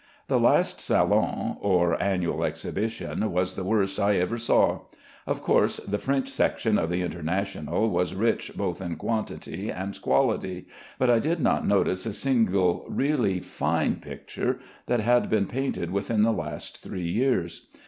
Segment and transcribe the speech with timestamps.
[0.29, 4.79] The last Salon (or annual exhibition) was the worst I ever saw.
[5.27, 10.65] Of course, the French section of the International was rich both in quantity and quality,
[10.97, 16.23] but I did not notice a single really fine picture that had been painted within
[16.23, 17.67] the last three years.